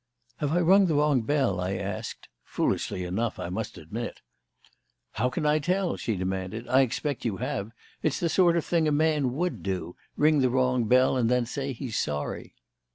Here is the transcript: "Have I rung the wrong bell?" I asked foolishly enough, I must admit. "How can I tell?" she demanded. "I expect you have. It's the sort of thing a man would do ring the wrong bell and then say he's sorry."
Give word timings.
"Have 0.37 0.51
I 0.51 0.61
rung 0.61 0.87
the 0.87 0.95
wrong 0.95 1.21
bell?" 1.21 1.59
I 1.59 1.75
asked 1.75 2.27
foolishly 2.43 3.03
enough, 3.03 3.37
I 3.37 3.49
must 3.49 3.77
admit. 3.77 4.21
"How 5.11 5.29
can 5.29 5.45
I 5.45 5.59
tell?" 5.59 5.95
she 5.95 6.15
demanded. 6.15 6.67
"I 6.67 6.81
expect 6.81 7.23
you 7.23 7.37
have. 7.37 7.71
It's 8.01 8.19
the 8.19 8.27
sort 8.27 8.57
of 8.57 8.65
thing 8.65 8.87
a 8.87 8.91
man 8.91 9.35
would 9.35 9.61
do 9.61 9.95
ring 10.17 10.39
the 10.39 10.49
wrong 10.49 10.85
bell 10.85 11.15
and 11.17 11.29
then 11.29 11.45
say 11.45 11.71
he's 11.71 11.99
sorry." 11.99 12.55